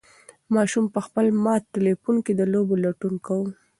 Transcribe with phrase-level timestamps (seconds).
[0.55, 3.49] ماشوم په خپل مات تلیفون کې د لوبو لټون کاوه.